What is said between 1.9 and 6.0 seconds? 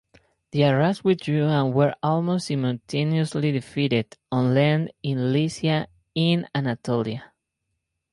almost simultaneously defeated on land in Lycia